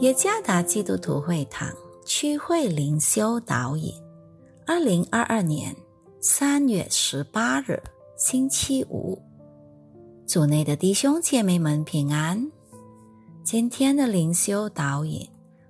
[0.00, 1.74] 耶加达基督徒会堂
[2.04, 3.94] 区会灵修导引，
[4.66, 5.74] 二零二二年
[6.20, 7.82] 三月十八日
[8.14, 9.18] 星期五，
[10.26, 12.46] 组内的弟兄姐妹们平安。
[13.42, 15.26] 今天的灵修导引，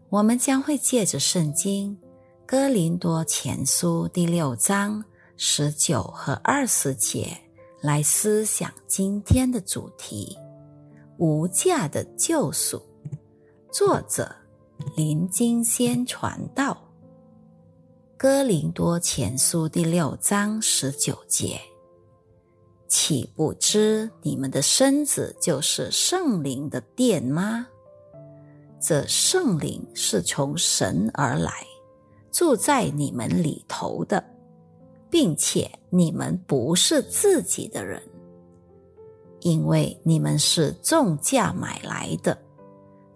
[0.08, 1.96] 我们将会借着圣经
[2.44, 5.04] 哥林多前书第六章
[5.36, 7.28] 十九和二十节
[7.80, 10.36] 来思想今天的主题：
[11.16, 12.82] 无价的救赎。
[13.78, 14.34] 作者
[14.96, 16.72] 林金仙传道，
[18.16, 21.60] 《哥林多前书》第六章十九节：
[22.88, 27.66] 岂不知你们的身子就是圣灵的殿吗？
[28.80, 31.52] 这圣灵是从神而来，
[32.32, 34.24] 住在你们里头的，
[35.10, 38.02] 并且你们不是自己的人，
[39.40, 42.45] 因为你们是重价买来的。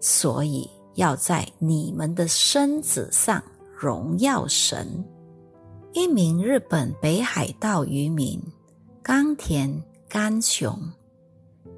[0.01, 3.41] 所以要在你们的身子上
[3.79, 5.01] 荣耀神。
[5.93, 8.41] 一名日本北海道渔民
[9.03, 9.71] 冈田
[10.09, 10.77] 干雄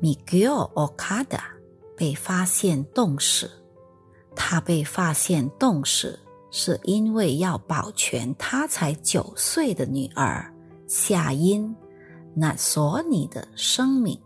[0.02, 1.42] （Miguel Okada）
[1.96, 3.52] 被发现冻死。
[4.36, 10.52] 他被发现冻死，是因为要保全他才九岁的女儿
[10.88, 11.76] 夏音
[12.36, 14.20] 那索尼的生命。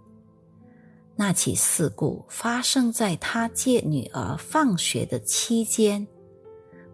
[1.19, 6.07] 那起事故发生在他接女儿放学的期间。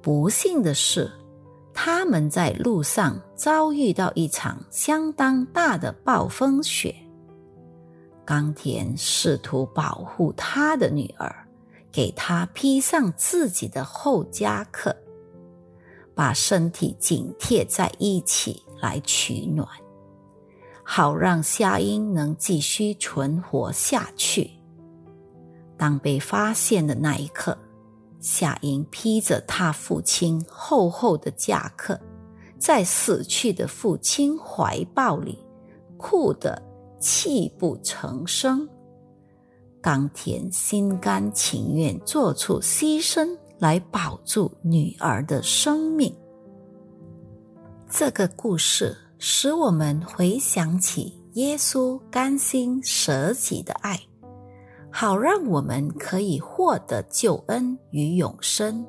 [0.02, 1.12] 不幸的是，
[1.74, 6.96] 他们在路上遭遇到一场相当大的暴风雪。
[8.24, 11.46] 冈田试图保护他的女儿，
[11.92, 14.96] 给她披上自己的厚夹克，
[16.16, 19.68] 把身体紧贴在一起来取暖。
[20.84, 24.52] 好让夏英能继续存活下去。
[25.78, 27.58] 当被发现的那一刻，
[28.20, 32.00] 夏英披着他父亲厚厚的夹克，
[32.60, 35.40] 在死去的父亲怀抱里，
[35.98, 36.62] 哭得
[37.00, 38.68] 泣不成声。
[39.82, 46.16] 冈田心甘情愿做出牺牲来保住女儿的生命。
[47.90, 48.96] 这个故事。
[49.18, 54.00] 使我们回想起耶稣甘心舍己的爱，
[54.92, 58.86] 好让我们可以获得救恩与永生。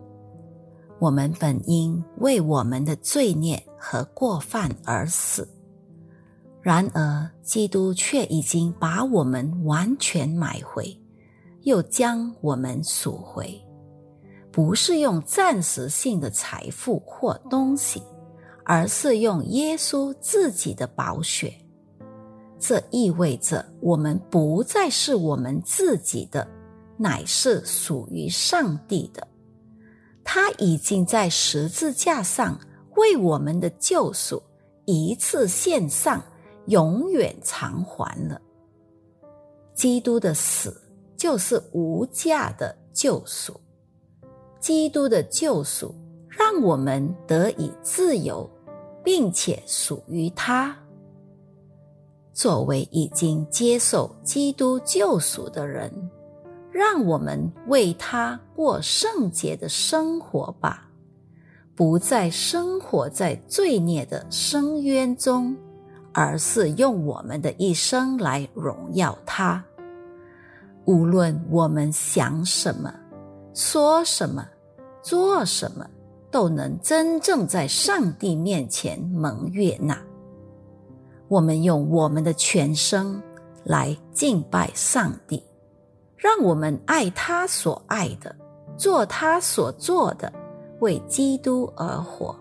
[0.98, 5.48] 我们本应为我们的罪孽和过犯而死，
[6.62, 10.98] 然而基督却已经把我们完全买回，
[11.62, 13.60] 又将我们赎回，
[14.50, 18.02] 不是用暂时性的财富或东西。
[18.64, 21.54] 而是用耶稣自己的宝血，
[22.58, 26.48] 这意味着我们不再是我们自己的，
[26.96, 29.26] 乃是属于上帝的。
[30.24, 32.58] 他已经在十字架上
[32.96, 34.42] 为我们的救赎
[34.86, 36.22] 一次献上，
[36.66, 38.40] 永远偿还了。
[39.74, 40.80] 基督的死
[41.16, 43.60] 就是无价的救赎，
[44.58, 45.94] 基督的救赎
[46.36, 48.48] 让我们得以自由。
[49.04, 50.74] 并且属于他。
[52.32, 55.92] 作为已经接受基督救赎的人，
[56.72, 60.88] 让我们为他过圣洁的生活吧，
[61.76, 65.54] 不再生活在罪孽的深渊中，
[66.12, 69.62] 而是用我们的一生来荣耀他。
[70.86, 72.92] 无论我们想什么、
[73.52, 74.44] 说什么、
[75.02, 75.86] 做什么。
[76.34, 79.96] 都能真正在上帝面前蒙悦纳。
[81.28, 83.22] 我们用我们的全身
[83.62, 85.40] 来敬拜上帝，
[86.16, 88.34] 让我们爱他所爱的，
[88.76, 90.32] 做他所做的，
[90.80, 92.34] 为基督而活。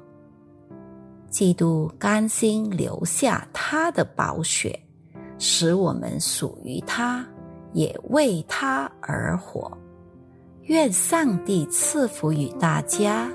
[1.29, 4.79] 基督甘心留下他的宝血，
[5.37, 7.23] 使我们属于他，
[7.73, 9.71] 也为他而活。
[10.63, 13.29] 愿上帝赐福于大家。